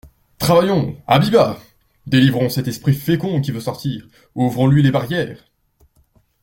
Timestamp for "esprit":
2.67-2.95